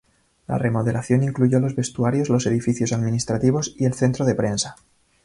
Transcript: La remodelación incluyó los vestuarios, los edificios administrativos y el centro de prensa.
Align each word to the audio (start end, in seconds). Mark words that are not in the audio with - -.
La 0.47 0.57
remodelación 0.57 1.21
incluyó 1.23 1.59
los 1.59 1.75
vestuarios, 1.75 2.27
los 2.29 2.47
edificios 2.47 2.91
administrativos 2.91 3.75
y 3.77 3.85
el 3.85 3.93
centro 3.93 4.25
de 4.25 4.33
prensa. 4.33 4.75